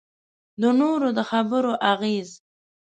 د 0.61 0.63
نورو 0.79 1.09
د 1.17 1.19
خبرو 1.29 1.73
اغېز. 1.91 2.29